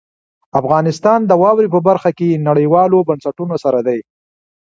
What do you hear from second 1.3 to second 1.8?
واورې په